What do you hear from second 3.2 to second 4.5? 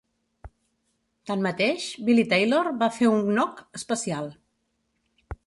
"knock" especial.